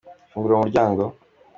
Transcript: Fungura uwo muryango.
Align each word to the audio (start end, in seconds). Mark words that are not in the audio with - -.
Fungura 0.29 0.53
uwo 0.53 0.61
muryango. 0.65 1.01